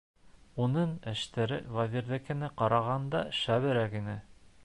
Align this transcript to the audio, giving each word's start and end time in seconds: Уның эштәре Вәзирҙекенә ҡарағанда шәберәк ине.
Уның 0.63 0.93
эштәре 1.11 1.59
Вәзирҙекенә 1.75 2.49
ҡарағанда 2.63 3.23
шәберәк 3.43 3.97
ине. 4.03 4.19